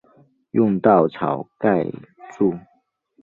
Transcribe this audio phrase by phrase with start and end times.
[0.49, 1.83] 用稻草盖
[2.35, 2.59] 著